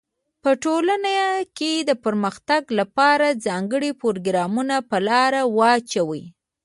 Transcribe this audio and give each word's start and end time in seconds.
په 0.43 0.51
ټولنه 0.63 1.13
کي 1.57 1.73
د 1.89 1.91
پرمختګ 2.03 2.61
لپاره 2.79 3.27
ځانګړي 3.45 3.91
پروګرامونه 4.01 4.75
په 4.89 4.97
لاره 5.07 5.41
واچوی. 5.57 6.23